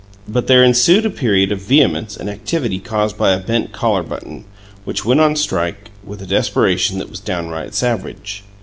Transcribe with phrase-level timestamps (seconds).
[0.27, 4.45] But there ensued a period of vehemence and activity caused by a bent collar button,
[4.83, 8.41] which went on strike with a desperation that was downright savage.